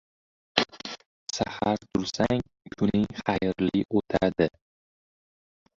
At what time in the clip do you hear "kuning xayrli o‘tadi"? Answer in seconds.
2.79-4.51